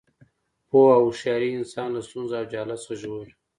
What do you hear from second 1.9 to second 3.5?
له ستونزو او جهالت څخه ژغوري.